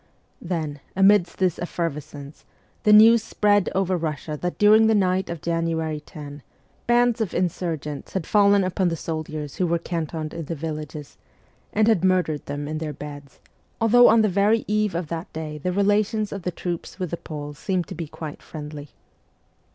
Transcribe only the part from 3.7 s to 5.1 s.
over Russia that during the